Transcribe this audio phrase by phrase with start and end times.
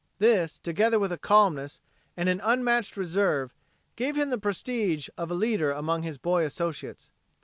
[0.17, 1.79] This, together with a calmness
[2.17, 3.53] and an unmatched reserve,
[3.95, 7.11] gave him the prestige of leader among his boy associates.